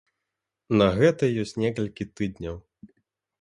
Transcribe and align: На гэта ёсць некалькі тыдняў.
На 0.79 0.87
гэта 0.99 1.29
ёсць 1.43 1.53
некалькі 1.65 2.09
тыдняў. 2.21 2.55